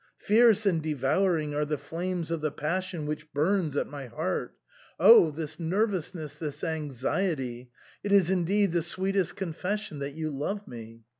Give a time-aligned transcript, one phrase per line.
[0.17, 4.55] Fierce and devouring are the flames of the passion which burns at my heart.
[4.99, 5.29] Oh!
[5.29, 7.69] this nervousness, this anxiety—
[8.03, 11.03] it is indeed the sweetest confession that you love me."